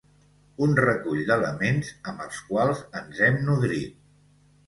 un 0.67 0.71
recull 0.79 1.19
d'elements 1.27 1.91
amb 2.11 2.25
els 2.27 2.39
quals 2.49 2.81
ens 3.01 3.23
hem 3.27 3.39
nodrit 3.51 3.95